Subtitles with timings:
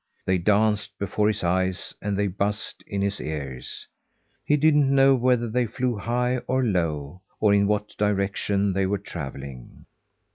[0.25, 3.87] They danced before his eyes and they buzzed in his ears.
[4.43, 8.97] He didn't know whether they flew high or low, or in what direction they were
[8.97, 9.85] travelling.